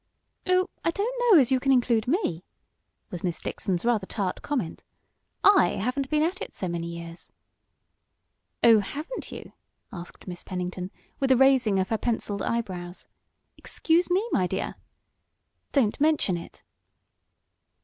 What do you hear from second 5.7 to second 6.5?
haven't been at